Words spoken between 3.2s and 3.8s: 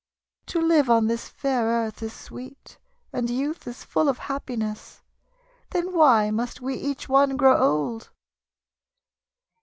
youth